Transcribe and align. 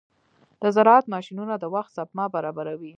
د 0.61 0.63
زراعت 0.75 1.05
ماشينونه 1.13 1.55
د 1.57 1.65
وخت 1.73 1.91
سپما 1.97 2.25
برابروي. 2.35 2.89